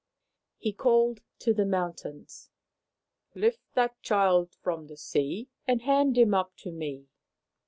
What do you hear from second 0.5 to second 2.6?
He called to the mountains,"